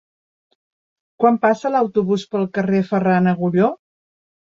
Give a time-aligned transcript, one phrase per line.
[1.23, 3.69] Quan passa l'autobús pel carrer Ferran Agulló?